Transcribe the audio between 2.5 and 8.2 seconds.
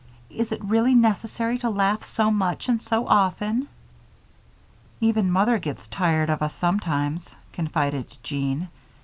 and so often?" "Even Mother gets tired of us sometimes," confided